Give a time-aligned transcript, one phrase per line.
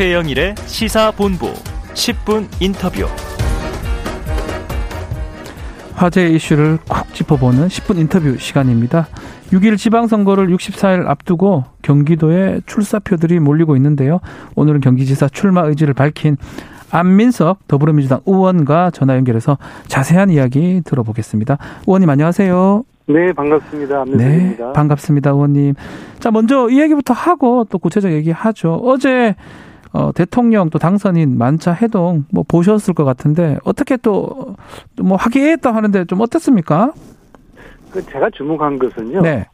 [0.00, 1.52] 최영일의 시사본부
[1.92, 3.04] 10분 인터뷰.
[5.92, 9.08] 화제 이슈를 콕 짚어보는 10분 인터뷰 시간입니다.
[9.52, 14.20] 6일 지방선거를 64일 앞두고 경기도에 출사표들이 몰리고 있는데요.
[14.56, 16.38] 오늘은 경기지사 출마 의지를 밝힌
[16.90, 21.58] 안민석 더불어민주당 의원과 전화 연결해서 자세한 이야기 들어보겠습니다.
[21.86, 22.84] 의원님 안녕하세요.
[23.06, 24.00] 네, 반갑습니다.
[24.00, 24.66] 안민석입니다.
[24.66, 25.74] 네, 반갑습니다, 의원님.
[26.20, 28.80] 자, 먼저 이 얘기부터 하고 또 구체적 얘기 하죠.
[28.82, 29.34] 어제
[29.92, 36.20] 어, 대통령 또 당선인 만차 해동 뭐 보셨을 것 같은데 어떻게 또뭐 하기했다 하는데 좀
[36.20, 36.92] 어땠습니까?
[37.90, 39.22] 그 제가 주목한 것은요.
[39.22, 39.46] 네.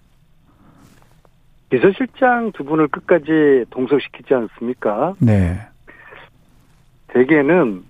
[1.70, 5.14] 비서실장 두 분을 끝까지 동석시키지 않습니까?
[5.18, 5.60] 네.
[7.08, 7.82] 대개는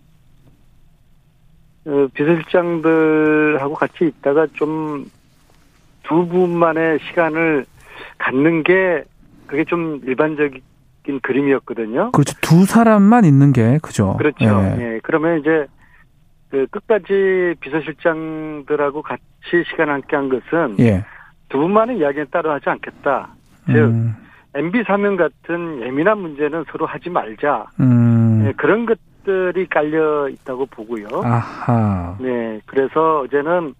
[1.87, 5.07] 어, 비서실장들하고 같이 있다가 좀
[6.07, 7.67] 두 분만의 시간을
[8.19, 9.05] 갖는 게
[9.47, 10.63] 그게 좀 일반적인
[11.21, 12.13] 그림이었거든요.
[12.13, 12.35] 그렇죠.
[12.41, 14.17] 두 사람만 있는 게 그죠.
[14.19, 14.45] 그렇죠.
[14.45, 14.77] 예.
[14.79, 15.01] 예.
[15.03, 15.67] 그러면 이제
[16.51, 19.23] 그 끝까지 비서실장들하고 같이
[19.71, 21.05] 시간 함께 한 것은 예.
[21.49, 23.29] 두 분만의 이야기는 따로 하지 않겠다.
[23.67, 24.15] 즉 음,
[24.55, 27.67] MB 사명 같은 예민한 문제는 서로 하지 말자.
[27.81, 28.43] 음.
[28.45, 31.09] 네, 그런 것들이 깔려 있다고 보고요.
[31.25, 32.17] 아하.
[32.21, 33.75] 네, 그래서 어제는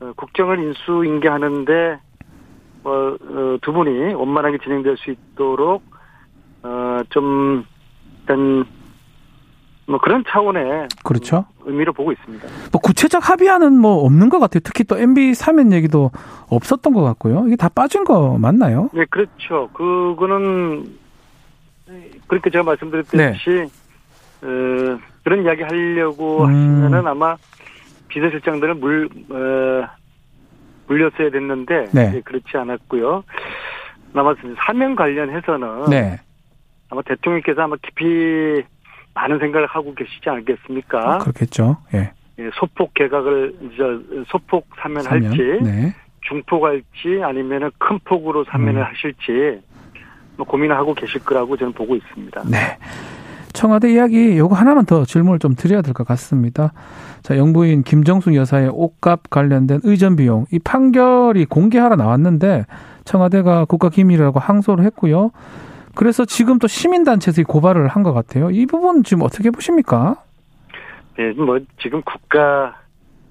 [0.00, 1.98] 어, 국정을 인수인계하는데
[2.84, 5.82] 어, 어, 두 분이 원만하게 진행될 수 있도록
[6.62, 7.64] 어, 좀
[8.20, 8.64] 일단
[9.86, 11.44] 뭐 그런 차원의 그렇죠.
[11.64, 12.46] 의미로 보고 있습니다.
[12.70, 14.60] 뭐 구체적 합의안은 뭐 없는 것 같아요.
[14.64, 16.10] 특히 또 MB 사면 얘기도
[16.48, 17.44] 없었던 것 같고요.
[17.46, 18.90] 이게 다 빠진 거 맞나요?
[18.92, 19.68] 네, 그렇죠.
[19.72, 20.98] 그거는
[22.28, 23.68] 그렇게 제가 말씀드렸듯이
[24.42, 26.48] 어, 그런 이야기 하려고 음.
[26.48, 27.36] 하시면은 아마
[28.08, 29.88] 비서실장들은 물 어,
[30.86, 32.10] 물렸어야 됐는데 네.
[32.12, 33.24] 네, 그렇지 않았고요.
[34.14, 34.34] 아마
[34.66, 36.20] 사명 관련해서는 네.
[36.92, 38.62] 아마 대통령께서 아마 깊이
[39.14, 41.18] 많은 생각을 하고 계시지 않겠습니까?
[41.18, 41.78] 그렇겠죠.
[41.94, 42.12] 예.
[42.38, 43.82] 예, 소폭 개각을 이제
[44.28, 45.62] 소폭 사면할지 사면.
[45.62, 45.94] 네.
[46.28, 48.86] 중폭 할지 아니면은 큰 폭으로 사면을 음.
[48.86, 49.62] 하실지
[50.36, 52.42] 뭐 고민을 하고 계실 거라고 저는 보고 있습니다.
[52.50, 52.58] 네.
[53.54, 56.72] 청와대 이야기 요거 하나만 더 질문을 좀 드려야 될 것 같습니다.
[57.22, 62.66] 자, 영부인 김정숙 여사의 옷값 관련된 의전 비용 이 판결이 공개하러 나왔는데
[63.04, 65.30] 청와대가 국가 기밀이라고 항소를 했고요.
[65.94, 68.50] 그래서 지금 또 시민단체에서 이 고발을 한 것 같아요.
[68.50, 70.16] 이 부분 지금 어떻게 보십니까?
[71.18, 72.76] 네, 뭐 지금 국가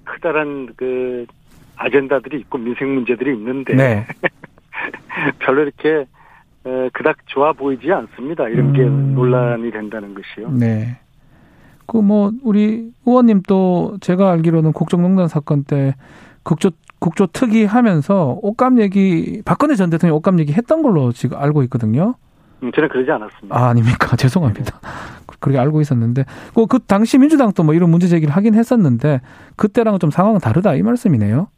[0.04, 1.26] 크다란 그
[1.76, 4.06] 아젠다들이 있고 민생 문제들이 있는데 네.
[5.40, 6.06] 별로 이렇게
[6.64, 8.48] 에, 그닥 좋아 보이지 않습니다.
[8.48, 9.14] 이런 게 음.
[9.14, 10.50] 논란이 된다는 것이요.
[10.52, 10.98] 네.
[11.86, 15.94] 그 뭐 우리 의원님 또 제가 알기로는 국정농단 사건 때
[16.44, 16.70] 국조
[17.00, 22.14] 국조 특위 하면서 옷값 얘기 박근혜 전 대통령 옷값 얘기 했던 걸로 지금 알고 있거든요.
[22.62, 23.56] 음, 저는 그러지 않았습니다.
[23.56, 24.14] 아, 아닙니까?
[24.16, 24.80] 죄송합니다.
[25.40, 26.24] 그렇게 알고 있었는데
[26.54, 29.20] 그, 그 당시 민주당도 뭐 이런 문제 제기를 하긴 했었는데
[29.56, 31.48] 그때랑은 좀 상황은 다르다 이 말씀이네요.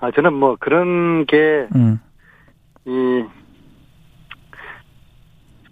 [0.00, 1.98] 아, 저는 뭐 그런 게 음.
[2.84, 3.24] 이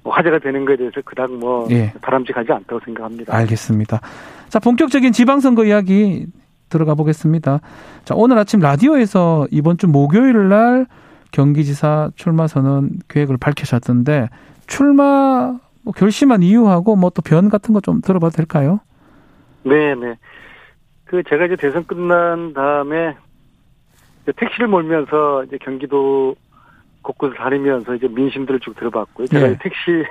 [0.04, 1.92] 화제가 되는 것에 대해서 그닥 뭐 예.
[2.00, 3.34] 바람직하지 않다고 생각합니다.
[3.34, 4.00] 알겠습니다.
[4.48, 6.26] 자, 본격적인 지방선거 이야기
[6.68, 7.60] 들어가 보겠습니다.
[8.04, 10.86] 자, 오늘 아침 라디오에서 이번 주 목요일 날
[11.38, 14.28] 경기지사 출마 선언 계획을 밝히셨던데
[14.68, 18.78] 출마 뭐 결심한 이유하고 뭐 또 변 같은 거 좀 들어봐도 될까요?
[19.64, 20.14] 네, 네.
[21.04, 23.16] 그 제가 이제 대선 끝난 다음에
[24.36, 26.36] 택시를 몰면서 이제 경기도
[27.02, 29.26] 곳곳을 다니면서 이제 민심들을 쭉 들어봤고요.
[29.26, 29.52] 제가 예.
[29.52, 30.04] 이 택시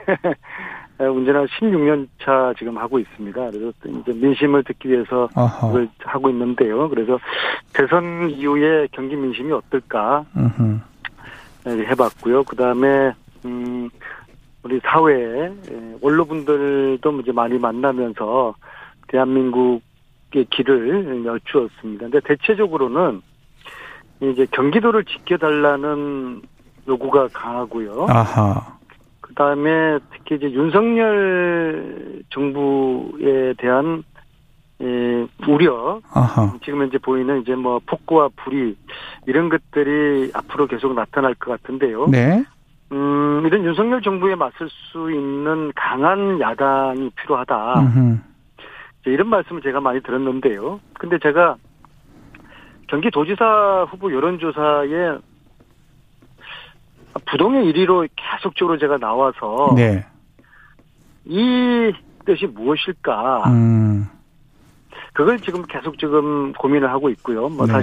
[0.99, 3.33] 운전한 16년 차 지금 하고 있습니다.
[3.49, 5.67] 그래서 또 이제 민심을 듣기 위해서 아하.
[5.67, 6.87] 그걸 하고 있는데요.
[6.89, 7.17] 그래서
[7.73, 10.79] 대선 이후에 경기 민심이 어떨까 음흠.
[11.65, 12.43] 네, 해봤고요.
[12.43, 13.13] 그 다음에
[13.45, 13.89] 음
[14.63, 15.51] 우리 사회
[16.01, 18.55] 원로분들도 이제 많이 만나면서
[19.07, 22.09] 대한민국의 길을 여쭈었습니다.
[22.09, 23.21] 근데 대체적으로는
[24.21, 26.41] 이제 경기도를 지켜달라는
[26.87, 28.07] 요구가 강하고요.
[28.09, 28.77] 아하.
[29.21, 34.03] 그 다음에 특히 이제 윤석열 정부에 대한
[34.83, 36.53] 예, 우려, 아하.
[36.63, 38.75] 지금 현재 보이는 이제 뭐 폭구와 불이
[39.27, 42.07] 이런 것들이 앞으로 계속 나타날 것 같은데요.
[42.07, 42.43] 네.
[42.91, 47.79] 음, 이런 윤석열 정부에 맞설 수 있는 강한 야당이 필요하다.
[47.79, 48.17] 음흠.
[49.01, 50.79] 이제 이런 말씀을 제가 많이 들었는데요.
[50.99, 51.55] 근데 제가
[52.87, 55.17] 경기도지사 후보 여론조사에
[57.25, 60.05] 부동의 1위로 계속적으로 제가 나와서 네.
[61.25, 61.91] 이
[62.25, 63.43] 뜻이 무엇일까?
[63.47, 64.07] 음.
[65.13, 67.49] 그걸 지금 계속 지금 고민을 하고 있고요.
[67.49, 67.73] 뭐 네.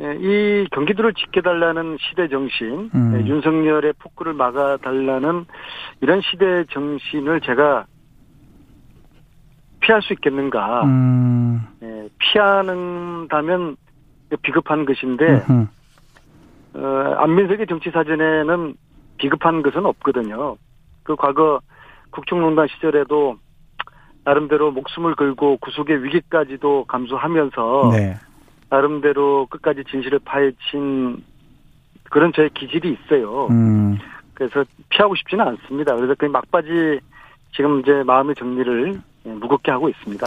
[0.00, 3.14] 예, 이 경기도를 지켜달라는 시대 정신, 음.
[3.14, 5.44] 예, 윤석열의 폭구를 막아달라는
[6.00, 7.84] 이런 시대 정신을 제가
[9.80, 10.84] 피할 수 있겠는가?
[10.84, 11.66] 음.
[11.82, 13.76] 예, 피하는다면
[14.42, 15.44] 비급한 것인데.
[16.74, 18.74] 어, 안민석의 정치 사전에는
[19.18, 20.56] 비급한 것은 없거든요.
[21.10, 21.60] 그 과거
[22.10, 23.36] 국정농단 시절에도
[24.24, 28.14] 나름대로 목숨을 걸고 구속의 위기까지도 감수하면서 네.
[28.68, 31.24] 나름대로 끝까지 진실을 파헤친
[32.10, 33.48] 그런 저의 기질이 있어요.
[33.50, 33.98] 음.
[34.34, 35.96] 그래서 피하고 싶지는 않습니다.
[35.96, 37.00] 그래서 그 막바지
[37.56, 40.26] 지금 이제 마음의 정리를 예, 무겁게 하고 있습니다.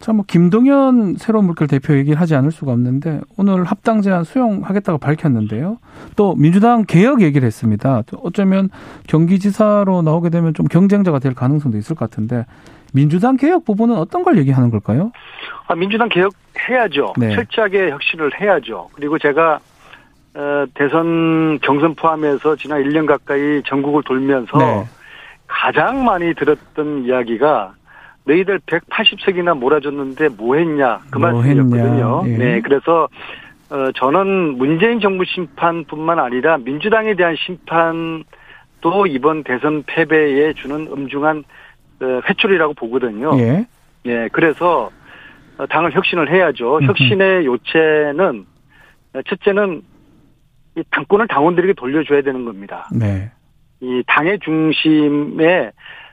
[0.00, 4.98] 자, 뭐 김동연 새로운 물결 대표 얘기를 하지 않을 수가 없는데 오늘 합당 제안 수용하겠다고
[4.98, 5.76] 밝혔는데요.
[6.16, 8.02] 또 민주당 개혁 얘기를 했습니다.
[8.06, 8.70] 또 어쩌면
[9.06, 12.46] 경기지사로 나오게 되면 좀 경쟁자가 될 가능성도 있을 것 같은데
[12.94, 15.12] 민주당 개혁 부분은 어떤 걸 얘기하는 걸까요?
[15.66, 16.32] 아, 민주당 개혁
[16.66, 17.12] 해야죠.
[17.18, 17.34] 네.
[17.34, 18.88] 철저하게 혁신을 해야죠.
[18.94, 19.60] 그리고 제가
[20.32, 24.84] 어, 대선 경선 포함해서 지난 1년 가까이 전국을 돌면서 네.
[25.46, 27.74] 가장 많이 들었던 이야기가
[28.24, 32.22] 너희들 180석이나 몰아줬는데 뭐 했냐 그 뭐 말씀이었거든요.
[32.26, 32.36] 예.
[32.36, 33.08] 네, 그래서
[33.70, 41.44] 어, 저는 문재인 정부 심판뿐만 아니라 민주당에 대한 심판도 이번 대선 패배에 주는 엄중한
[42.02, 43.38] 어, 회초리라고 보거든요.
[43.38, 43.66] 예.
[44.06, 44.90] 예, 그래서
[45.58, 46.80] 어, 당을 혁신을 해야죠.
[46.82, 48.46] 혁신의 요체는
[49.14, 49.82] 어, 첫째는
[50.76, 52.88] 이 당권을 당원들에게 돌려줘야 되는 겁니다.
[52.92, 53.30] 네.
[53.80, 55.70] 이 당의 중심에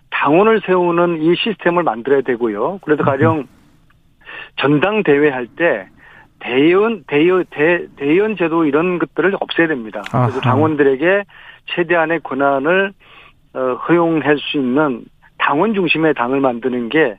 [0.10, 2.80] 당원을 세우는 이 시스템을 만들어야 되고요.
[2.84, 3.48] 그래서 가령
[4.58, 5.88] 전당대회 할 때
[6.40, 10.04] 대의원, 대의, 대, 대의원 제도 이런 것들을 없애야 됩니다.
[10.12, 10.40] 그래서.
[10.42, 11.24] 당원들에게
[11.66, 12.94] 최대한의 권한을
[13.54, 15.04] 어, 허용할 수 있는
[15.40, 17.18] 당원 중심의 당을 만드는 게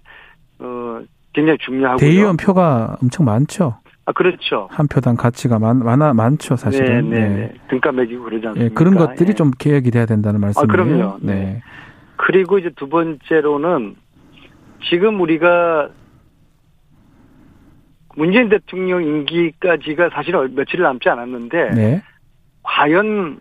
[0.61, 1.01] 어,
[1.33, 1.99] 굉장히 중요하고요.
[1.99, 3.79] 대의원 표가 엄청 많죠.
[4.07, 4.69] 아 그렇죠.
[4.71, 7.11] 한 표당 가치가 많, 많아 많죠, 사실은.
[7.11, 7.53] 네, 네, 네.
[7.69, 8.75] 등가 매기고 그러지 예, 않습니까?
[8.75, 9.35] 그런 것들이 예.
[9.35, 10.69] 좀 개혁이 돼야 된다는 말씀이에요.
[10.69, 11.19] 그럼요.
[11.23, 11.61] 네.
[12.19, 12.25] 네.
[12.27, 13.97] 그리고 이제 두 번째로는
[14.89, 15.89] 지금 우리가
[18.17, 22.03] 문재인 대통령 임기까지가 사실 얼- 며칠 남지 않았는데 네.
[22.63, 23.41] 과연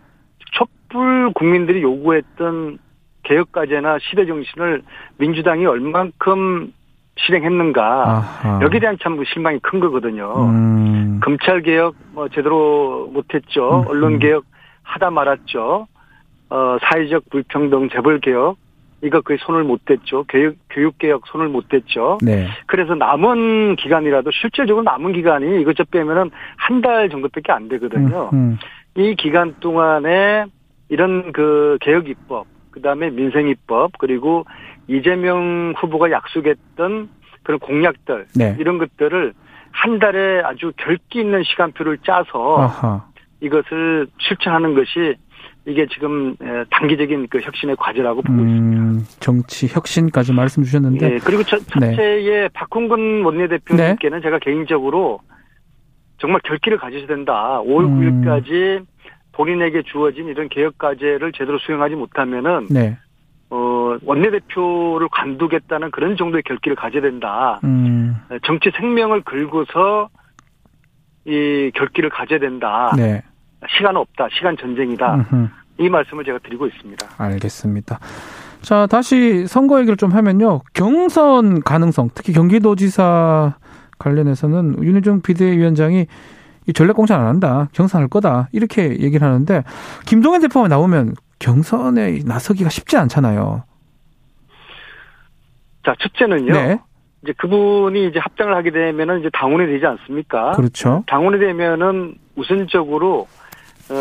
[0.51, 2.77] 촛불 국민들이 요구했던
[3.23, 4.83] 개혁과제나 시대 정신을
[5.17, 6.71] 민주당이 얼만큼
[7.19, 8.59] 실행했는가 아하.
[8.61, 10.33] 여기에 대한 참 실망이 큰 거거든요.
[10.49, 11.19] 음.
[11.23, 13.81] 검찰 개혁 뭐 제대로 못했죠.
[13.81, 14.19] 음, 언론 음.
[14.19, 14.45] 개혁
[14.83, 15.87] 하다 말았죠.
[16.49, 18.55] 어 사회적 불평등 재벌 개혁
[19.01, 20.25] 이거 거의 손을 못 댔죠.
[20.27, 22.17] 교육 교육 개혁 손을 못 댔죠.
[22.21, 22.47] 네.
[22.65, 28.29] 그래서 남은 기간이라도 실질적으로 남은 기간이 이것저것 빼면은 한 달 정도밖에 안 되거든요.
[28.33, 28.57] 음,
[28.95, 30.45] 이 기간 동안에
[30.89, 34.45] 이런 그 개혁 입법, 그다음에 민생 입법, 그리고
[34.87, 37.09] 이재명 후보가 약속했던
[37.43, 38.55] 그런 공약들 네.
[38.59, 39.33] 이런 것들을
[39.71, 43.05] 한 달에 아주 결기 있는 시간표를 짜서 아하.
[43.41, 45.15] 이것을 실천하는 것이
[45.67, 48.81] 이게 지금 에, 단기적인 그 혁신의 과제라고 보고 있습니다.
[48.81, 51.91] 음, 정치 혁신까지 말씀 주셨는데 예, 그리고 첫, 네.
[51.91, 55.19] 첫째에 박홍근 원내대표님께는 제가 개인적으로
[56.19, 57.61] 정말 결기를 가지셔야 된다.
[57.65, 58.21] 5월 음.
[58.23, 58.85] 9일까지
[59.33, 62.97] 본인에게 주어진 이런 개혁 과제를 제대로 수행하지 못하면은 네.
[63.49, 67.59] 어, 원내대표를 관두겠다는 그런 정도의 결기를 가져야 된다.
[67.65, 68.15] 음,
[68.45, 70.09] 정치 생명을 걸고서
[71.25, 72.93] 이 결기를 가져야 된다.
[72.95, 73.21] 네.
[73.75, 74.27] 시간 없다.
[74.31, 75.15] 시간 전쟁이다.
[75.15, 75.47] 음흠.
[75.79, 77.07] 이 말씀을 제가 드리고 있습니다.
[77.17, 77.99] 알겠습니다.
[78.61, 80.61] 자, 다시 선거 얘기를 좀 하면요.
[80.73, 83.55] 경선 가능성, 특히 경기도지사
[83.99, 86.07] 관련해서는 윤희정 비대위원장이
[86.67, 87.69] 이 전략공천 안 한다.
[87.71, 88.49] 경선할 거다.
[88.51, 89.63] 이렇게 얘기를 하는데
[90.05, 93.63] 김동연 대표가 나오면 경선에 나서기가 쉽지 않잖아요.
[95.85, 96.51] 자, 첫째는요.
[96.51, 96.79] 네.
[97.23, 100.51] 이제 그분이 이제 합당을 하게 되면은 이제 당원이 되지 않습니까?
[100.51, 101.03] 그렇죠.
[101.07, 103.46] 당원이 되면은 우선적으로 어,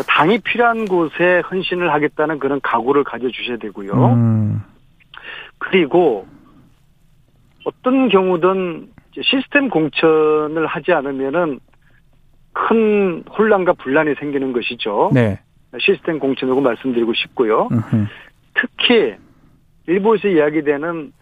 [0.07, 4.13] 당이 필요한 곳에 헌신을 하겠다는 그런 각오를 가져주셔야 되고요.
[4.13, 4.61] 음,
[5.59, 6.27] 그리고
[7.65, 8.89] 어떤 경우든
[9.21, 11.59] 시스템 공천을 하지 않으면은
[12.53, 15.11] 큰 혼란과 분란이 생기는 것이죠.
[15.13, 15.39] 네.
[15.79, 17.67] 시스템 공천이라고 말씀드리고 싶고요.
[17.71, 18.07] 음흠.
[18.55, 19.15] 특히
[19.85, 21.13] 일부에서 이야기되는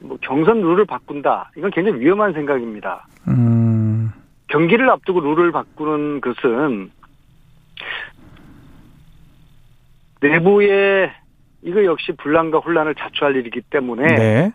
[0.00, 1.52] 뭐 경선 룰을 바꾼다.
[1.56, 3.06] 이건 굉장히 위험한 생각입니다.
[3.28, 4.10] 음,
[4.48, 6.90] 경기를 앞두고 룰을 바꾸는 것은
[10.22, 11.10] 내부에
[11.62, 14.52] 이거 역시 분란과 혼란을 자초할 일이기 때문에 네.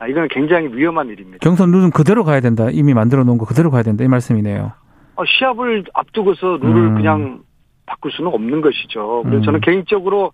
[0.00, 1.38] 아, 이거는 굉장히 위험한 일입니다.
[1.40, 2.68] 경선 룰은 그대로 가야 된다.
[2.70, 4.04] 이미 만들어 놓은 거 그대로 가야 된다.
[4.04, 4.72] 이 말씀이네요.
[5.16, 6.94] 어, 시합을 앞두고서 룰을 음.
[6.94, 7.40] 그냥
[7.86, 9.22] 바꿀 수는 없는 것이죠.
[9.24, 9.42] 그래서 음.
[9.42, 10.30] 저는 개인적으로는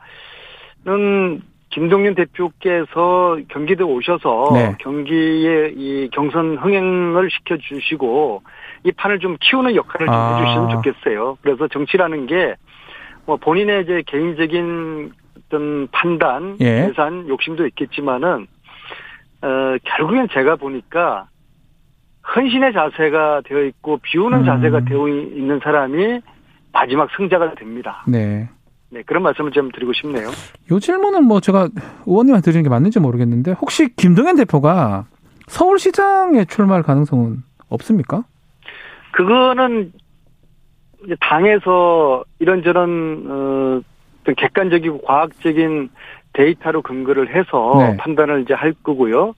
[1.70, 4.76] 김동연 대표께서 경기도 오셔서 네.
[4.78, 8.42] 경기의 이 경선 흥행을 시켜주시고
[8.84, 10.36] 이 판을 좀 키우는 역할을 좀 아.
[10.36, 11.38] 해주시면 좋겠어요.
[11.42, 12.54] 그래서 정치라는 게
[13.26, 16.86] 뭐 본인의 이제 개인적인 어떤 판단, 예.
[16.86, 18.46] 계산, 욕심도 있겠지만은
[19.42, 21.28] 어 결국엔 제가 보니까
[22.34, 24.44] 헌신의 자세가 되어 있고 비우는 음.
[24.44, 26.20] 자세가 되어 있는 사람이
[26.72, 28.02] 마지막 승자가 됩니다.
[28.08, 28.48] 네.
[28.90, 30.28] 네 그런 말씀을 좀 드리고 싶네요.
[30.70, 31.68] 요 질문은 뭐 제가
[32.06, 35.06] 의원님한테 드리는 게 맞는지 모르겠는데 혹시 김동연 대표가
[35.48, 38.24] 서울시장에 출마할 가능성은 없습니까?
[39.12, 39.92] 그거는
[41.20, 43.80] 당에서 이런저런 어,
[44.36, 45.90] 객관적이고 과학적인
[46.32, 47.96] 데이터로 근거를 해서 네.
[47.96, 49.34] 판단을 이제 할 거고요.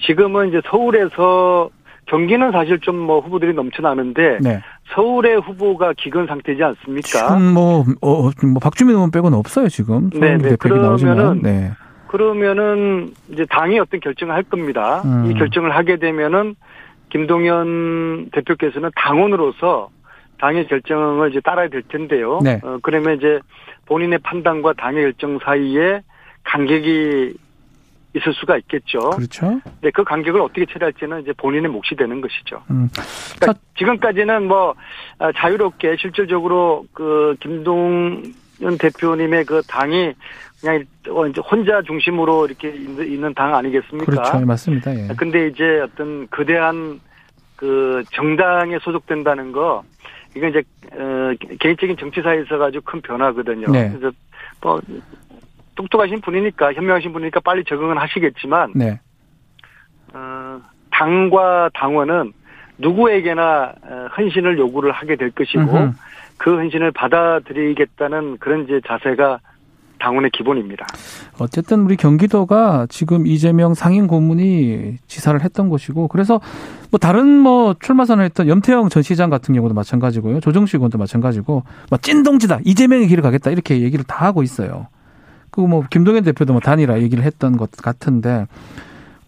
[0.00, 1.70] 지금은 이제 서울에서
[2.06, 4.62] 경기는 사실 좀 뭐 후보들이 넘쳐나는데 네.
[4.94, 7.08] 서울의 후보가 기근 상태지 않습니까?
[7.08, 10.10] 지금 뭐, 어, 뭐 박주민 의원 빼고는 없어요 지금.
[10.10, 10.56] 네, 네.
[10.56, 11.70] 그러면은 네.
[12.08, 15.02] 그러면은 이제 당이 어떤 결정을 할 겁니다.
[15.04, 15.30] 음.
[15.30, 16.54] 이 결정을 하게 되면은
[17.10, 19.90] 김동연 대표께서는 당원으로서
[20.38, 22.40] 당의 결정을 이제 따라야 될 텐데요.
[22.42, 22.60] 네.
[22.62, 23.40] 어, 그러면 이제
[23.86, 26.00] 본인의 판단과 당의 결정 사이에
[26.44, 27.34] 간격이
[28.16, 29.10] 있을 수가 있겠죠.
[29.10, 29.60] 그렇죠.
[29.64, 32.62] 근데 그 간격을 어떻게 처리할지는 이제 본인의 몫이 되는 것이죠.
[32.70, 32.88] 음.
[33.38, 34.74] 그러니까 자- 지금까지는 뭐
[35.18, 40.14] 아, 자유롭게 실질적으로 그 김동연 대표님의 그 당이
[40.60, 44.10] 그냥 어, 이제 혼자 중심으로 이렇게 있는 있는 당 아니겠습니까?
[44.10, 44.40] 그렇죠.
[44.46, 44.94] 맞습니다.
[44.94, 45.08] 예.
[45.16, 47.00] 근데 이제 어떤 거대한
[47.56, 49.82] 그 정당에 소속된다는 거
[50.38, 53.70] 이건 이제 어, 개인적인 정치사에 있어 가지고 큰 변화거든요.
[53.70, 53.90] 네.
[53.90, 54.14] 그래서
[54.60, 54.80] 뭐
[55.74, 59.00] 똑똑하신 분이니까 현명하신 분이니까 빨리 적응은 하시겠지만 네.
[60.14, 62.32] 어, 당과 당원은
[62.78, 65.92] 누구에게나 어, 헌신을 요구를 하게 될 것이고 음흠.
[66.38, 69.40] 그 헌신을 받아들이겠다는 그런 이제 자세가
[69.98, 70.86] 당원의 기본입니다.
[71.38, 76.40] 어쨌든 우리 경기도가 지금 이재명 상임 고문이 지사를 했던 곳이고 그래서
[76.90, 80.40] 뭐 다른 뭐 출마 선언했던 염태영 전 시장 같은 경우도 마찬가지고요.
[80.40, 84.88] 조정식 의원도 마찬가지고 뭐 찐동지다 이재명의 길을 가겠다 이렇게 얘기를 다 하고 있어요.
[85.50, 88.46] 그리고 뭐 김동연 대표도 뭐 단일화 얘기를 했던 것 같은데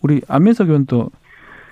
[0.00, 1.10] 우리 안민석 의원도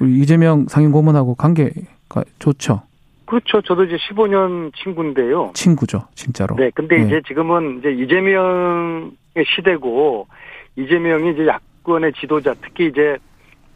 [0.00, 2.82] 우리 이재명 상임 고문하고 관계가 좋죠.
[3.28, 3.60] 그렇죠.
[3.60, 5.50] 저도 이제 15년 친구인데요.
[5.52, 6.56] 친구죠, 진짜로.
[6.56, 7.04] 네, 근데 네.
[7.04, 9.12] 이제 지금은 이제 이재명의
[9.54, 10.26] 시대고
[10.76, 13.18] 이재명이 이제 야권의 지도자, 특히 이제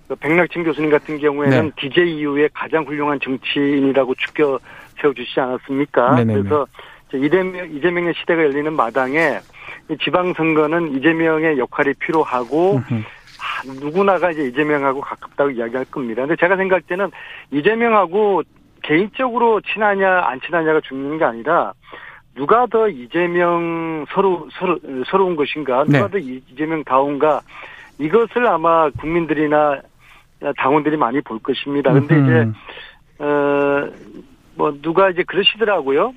[0.09, 1.71] 그 백낙진 교수님 같은 경우에는 네.
[1.77, 4.59] DJ 이후에 가장 훌륭한 정치인이라고 추켜
[5.01, 6.15] 세워주시지 않았습니까?
[6.15, 6.39] 네네네.
[6.39, 6.67] 그래서
[7.09, 9.39] 이제 이재명, 이재명의 시대가 열리는 마당에
[9.91, 12.81] 이 지방선거는 이재명의 역할이 필요하고.
[13.45, 16.23] 아, 누구나가 이제 이재명하고 가깝다고 이야기할 겁니다.
[16.23, 17.11] 근데 제가 생각할 때는
[17.51, 18.45] 이재명하고
[18.83, 21.73] 개인적으로 친하냐 안 친하냐가 중요한 게 아니라
[22.35, 26.11] 누가 더 이재명 서로 서로 서러운 것인가 누가 네.
[26.11, 27.41] 더 이- 이재명 다운가
[27.99, 29.81] 이것을 아마 국민들이나
[30.57, 31.93] 당원들이 많이 볼 것입니다.
[31.93, 32.49] 근데 이제.
[33.25, 36.15] 어뭐 누가 이제 그러시더라고요.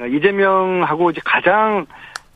[0.00, 1.86] 이재명하고 이제 가장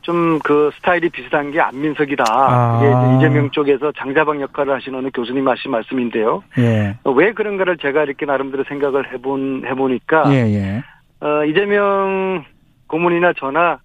[0.09, 2.23] 좀 그 스타일이 비슷한 게 안민석이다.
[2.27, 2.79] 아.
[2.81, 6.43] 이게 이제 이재명 쪽에서 장자방 역할을 하시는 어느 교수님 하신 말씀인데요.
[6.57, 6.95] 예.
[7.05, 10.83] 왜 그런가를 제가 이렇게 나름대로 생각을 해본 해보니까 예, 예.
[11.21, 12.45] 어, 이재명
[12.87, 13.79] 고문이나 저나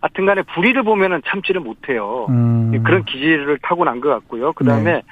[0.00, 2.26] 하여튼간에 불의를 보면은 참지를 못해요.
[2.30, 2.82] 음.
[2.84, 4.52] 그런 기질을 타고난 것 같고요.
[4.52, 5.02] 그 다음에 네.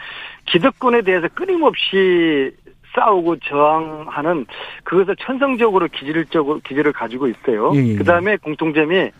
[0.46, 2.52] 기득권에 대해서 끊임없이
[2.94, 4.46] 싸우고 저항하는
[4.84, 7.72] 그것을 천성적으로 기질적으로 기질을 가지고 있어요.
[7.74, 7.96] 예, 예, 예.
[7.96, 9.10] 그 다음에 공통점이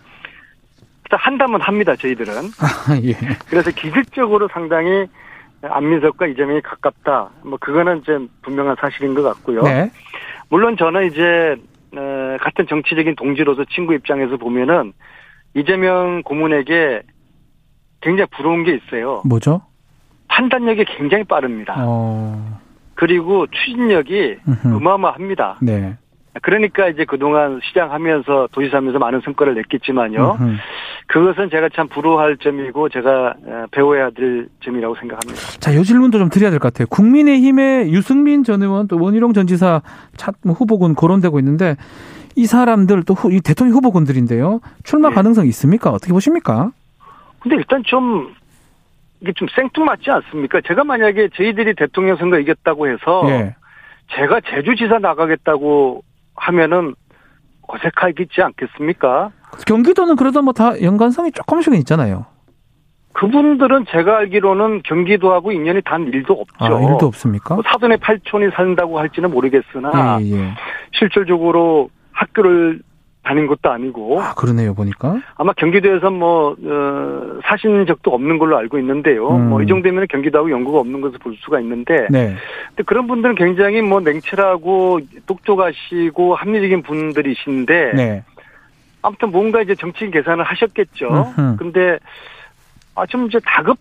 [1.15, 1.95] 한다면 합니다.
[1.95, 3.13] 저희들은 아, 예.
[3.49, 5.07] 그래서 기질적으로 상당히
[5.63, 7.31] 안민석과 이재명이 가깝다.
[7.45, 9.63] 뭐 그거는 좀 분명한 사실인 것 같고요.
[9.63, 9.91] 네.
[10.49, 11.57] 물론 저는 이제
[11.97, 14.93] 어, 같은 정치적인 동지로서 친구 입장에서 보면은
[15.55, 17.03] 이재명 고문에게
[18.01, 19.23] 굉장히 부러운 게 있어요.
[19.25, 19.63] 뭐죠?
[20.29, 21.75] 판단력이 굉장히 빠릅니다.
[21.79, 22.61] 어.
[22.95, 24.77] 그리고 추진력이 음흠.
[24.77, 25.59] 어마어마합니다.
[25.63, 25.97] 네.
[26.43, 30.37] 그러니까 이제 그동안 시장하면서 도지사하면서 많은 성과를 냈겠지만요.
[30.41, 30.57] 음흠.
[31.17, 35.41] 그것은 제가 참 부러워할 점이고 제가 어, 배워야 될 점이라고 생각합니다.
[35.61, 36.87] 자, 요 질문도 좀 드려야 될 것 같아요.
[36.89, 39.81] 국민의힘의 유승민 전 의원 또 원희룡 전 지사
[40.19, 41.77] 차, 뭐 후보군 거론되고 있는데
[42.35, 44.61] 이 사람들 또 후, 이 대통령 후보군들인데요.
[44.85, 45.15] 출마 네.
[45.15, 45.89] 가능성 있습니까?
[45.89, 46.73] 어떻게 보십니까?
[47.41, 48.35] 근데 일단 좀
[49.23, 50.61] 이게 좀 생뚱맞지 않습니까?
[50.69, 53.55] 제가 만약에 저희들이 대통령 선거 이겼다고 해서 예.
[54.15, 56.03] 제가 제주지사 나가겠다고
[56.35, 56.95] 하면은
[57.69, 59.31] 어색하겠지 않겠습니까?
[59.67, 62.27] 경기도는 그래도 뭐 다 연관성이 조금씩은 있잖아요.
[63.13, 66.77] 그분들은 제가 알기로는 경기도하고 인연이 단 일도 없죠.
[66.77, 67.55] 아, 일도 없습니까?
[67.55, 70.55] 뭐 사돈의 팔촌이 산다고 할지는 모르겠으나 예, 예.
[70.93, 72.81] 실질적으로 학교를
[73.27, 75.21] 다닌 것도 아니고 아, 그러네요, 보니까.
[75.35, 79.29] 아마 경기도에서 뭐 어, 사신 적도 없는 걸로 알고 있는데요.
[79.35, 79.49] 음.
[79.51, 82.37] 뭐 이 정도면 경기도하고 연고가 없는 것을 볼 수가 있는데 네.
[82.69, 88.23] 근데 그런 분들은 굉장히 뭐 냉철하고 똑똑하시고 합리적인 분들이신데 네.
[89.03, 91.09] 아무튼 뭔가 이제 정치인 계산을 하셨겠죠.
[91.39, 91.57] 음흠.
[91.59, 91.99] 근데
[92.95, 93.77] 아 좀 이제 다급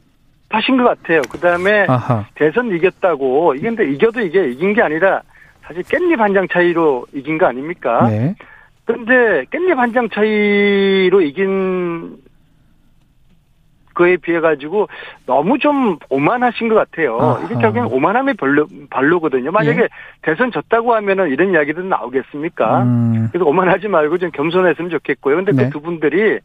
[0.50, 1.22] 하신 것 같아요.
[1.30, 2.26] 그 다음에 아하.
[2.36, 5.22] 대선 이겼다고 이게 근데 이겨도 이게 이긴 게 아니라
[5.64, 8.08] 사실 깻잎 한 장 차이로 이긴 거 아닙니까?
[8.08, 8.36] 네.
[8.86, 12.18] 근데 깻잎 한 장 차이로 이긴
[13.96, 14.88] 거에 비해 가지고
[15.26, 17.18] 너무 좀 오만하신 것 같아요.
[17.20, 17.42] 아하.
[17.46, 19.52] 이게 결국엔 오만함의 별로, 발로거든요.
[19.52, 19.88] 만약에 예.
[20.22, 22.84] 대선 졌다고 하면은 이런 이야기들은 나오겠습니까?
[22.84, 25.38] 음, 그래서 오만하지 말고 좀 겸손했으면 좋겠고요.
[25.38, 25.64] 근데 네.
[25.66, 26.40] 그두 분들이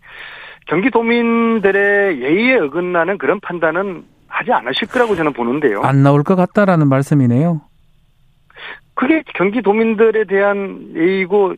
[0.66, 5.82] 경기도민들의 예의에 어긋나는 그런 판단은 하지 않으실 거라고 저는 보는데요.
[5.82, 7.62] 안 나올 것 같다라는 말씀이네요.
[8.94, 11.56] 그게 경기도민들에 대한 예의고 그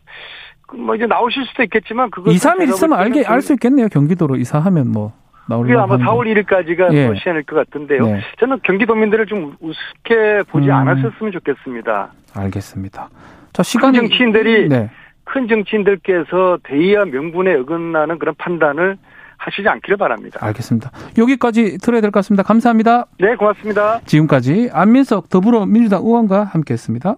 [0.73, 3.87] 뭐 이제 나오실 수도 있겠지만 그거 2, 3일 있으면 알게 알 수 있겠네요.
[3.89, 5.13] 경기도로 이사하면 뭐
[5.47, 6.05] 나올 그게 아마 만한데.
[6.05, 7.05] 4월 1일까지가 예.
[7.07, 8.05] 뭐 시한일 것 같은데요.
[8.05, 8.21] 네.
[8.39, 10.73] 저는 경기도민들을 좀 우습게 보지 음.
[10.73, 12.11] 않았었으면 좋겠습니다.
[12.33, 13.09] 알겠습니다.
[13.51, 14.89] 자, 시간이 정치인들이 네.
[15.25, 18.97] 큰 정치인들께서 대의와 명분에 어긋나는 그런 판단을
[19.37, 20.39] 하시지 않기를 바랍니다.
[20.41, 20.91] 알겠습니다.
[21.17, 22.43] 여기까지 들어야 될 것 같습니다.
[22.43, 23.05] 감사합니다.
[23.19, 23.99] 네, 고맙습니다.
[24.05, 27.15] 지금까지 안민석 더불어민주당 의원과 함께했습니다.